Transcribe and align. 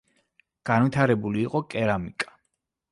განვითარებული 0.69 1.43
იყო 1.47 1.65
კერამიკა. 1.77 2.39